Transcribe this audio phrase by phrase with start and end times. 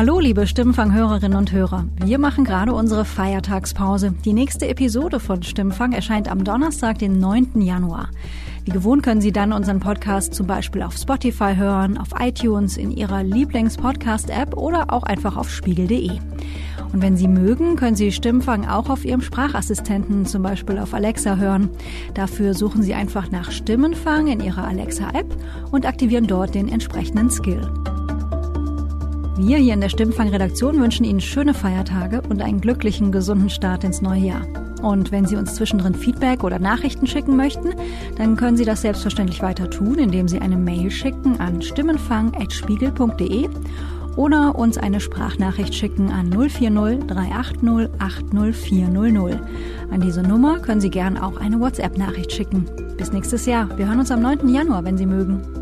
[0.00, 1.84] Hallo, liebe Stimmfang-Hörerinnen und Hörer.
[2.02, 4.14] Wir machen gerade unsere Feiertagspause.
[4.24, 7.60] Die nächste Episode von Stimmfang erscheint am Donnerstag, den 9.
[7.60, 8.08] Januar.
[8.64, 12.92] Wie gewohnt können Sie dann unseren Podcast zum Beispiel auf Spotify hören, auf iTunes, in
[12.92, 16.12] Ihrer Lieblings-Podcast-App oder auch einfach auf spiegel.de.
[16.94, 21.36] Und wenn Sie mögen, können Sie Stimmfang auch auf Ihrem Sprachassistenten, zum Beispiel auf Alexa,
[21.36, 21.68] hören.
[22.14, 25.26] Dafür suchen Sie einfach nach Stimmenfang in Ihrer Alexa-App
[25.70, 27.70] und aktivieren dort den entsprechenden Skill.
[29.42, 34.02] Wir hier in der Stimmfang-Redaktion wünschen Ihnen schöne Feiertage und einen glücklichen, gesunden Start ins
[34.02, 34.46] neue Jahr.
[34.82, 37.70] Und wenn Sie uns zwischendrin Feedback oder Nachrichten schicken möchten,
[38.18, 43.48] dann können Sie das selbstverständlich weiter tun, indem Sie eine Mail schicken an stimmenfang.spiegel.de
[44.16, 49.40] oder uns eine Sprachnachricht schicken an 040 380 80400.
[49.90, 52.66] An diese Nummer können Sie gern auch eine WhatsApp-Nachricht schicken.
[52.98, 53.70] Bis nächstes Jahr.
[53.78, 54.50] Wir hören uns am 9.
[54.50, 55.59] Januar, wenn Sie mögen.